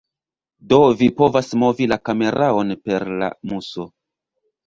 Do 0.69 0.77
vi 1.01 1.09
povas 1.19 1.51
movi 1.65 1.87
la 1.91 1.99
kameraon 2.09 2.73
per 2.87 3.05
la 3.19 3.31
muso. 3.51 3.87